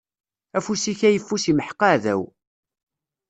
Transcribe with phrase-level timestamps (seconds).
[0.57, 2.21] Afus-ik ayeffus imḥeq aɛdaw.